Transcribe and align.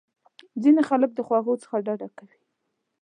ځینې 0.63 0.81
خلک 0.89 1.11
د 1.13 1.19
خوږو 1.27 1.61
څخه 1.63 1.75
ډډه 1.85 2.07
کوي. 2.17 2.39